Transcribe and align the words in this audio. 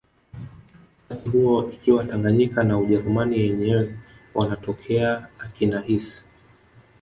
Wakati 1.09 1.29
huo 1.29 1.69
ikiwa 1.71 2.05
Tanganyika 2.05 2.63
na 2.63 2.77
Ujerumani 2.77 3.39
yenyewe 3.39 3.95
wanakotokea 4.35 5.27
akina 5.39 5.81
Hiss 5.81 6.23